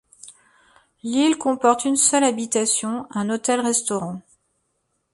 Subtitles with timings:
[1.03, 4.19] L'île comporte une seule habitation, un hôtel-restaurant.